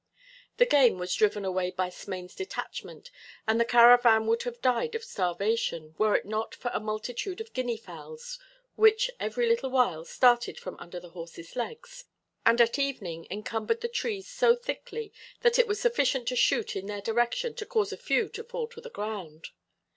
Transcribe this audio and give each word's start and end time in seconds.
The 0.57 0.65
game 0.65 0.97
was 0.97 1.13
driven 1.13 1.45
away 1.45 1.69
by 1.69 1.89
Smain's 1.89 2.33
detachment 2.33 3.11
and 3.47 3.59
the 3.61 3.65
caravan 3.65 4.25
would 4.25 4.41
have 4.41 4.59
died 4.59 4.95
of 4.95 5.03
starvation, 5.03 5.93
were 5.99 6.15
it 6.15 6.25
not 6.25 6.55
for 6.55 6.71
a 6.73 6.79
multitude 6.79 7.39
of 7.39 7.53
guinea 7.53 7.77
fowls 7.77 8.39
which 8.75 9.11
every 9.19 9.47
little 9.47 9.69
while 9.69 10.03
started 10.03 10.59
from 10.59 10.75
under 10.79 10.99
the 10.99 11.09
horses' 11.11 11.55
legs, 11.55 12.05
and 12.47 12.59
at 12.59 12.79
evening 12.79 13.27
encumbered 13.29 13.81
the 13.81 13.87
trees 13.87 14.27
so 14.27 14.55
thickly 14.55 15.13
that 15.41 15.59
it 15.59 15.67
was 15.67 15.79
sufficient 15.79 16.27
to 16.29 16.35
shoot 16.35 16.75
in 16.75 16.87
their 16.87 17.01
direction 17.01 17.53
to 17.53 17.65
cause 17.67 17.93
a 17.93 17.97
few 17.97 18.27
to 18.29 18.43
fall 18.43 18.67
to 18.69 18.81
the 18.81 18.89
ground. 18.89 19.49